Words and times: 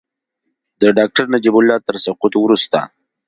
د 0.81 0.83
ډاکټر 0.97 1.25
نجیب 1.33 1.55
الله 1.59 1.77
تر 1.87 1.95
سقوط 2.05 2.33
وروسته. 2.39 2.79